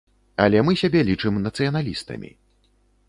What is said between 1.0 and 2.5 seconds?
лічым нацыяналістамі.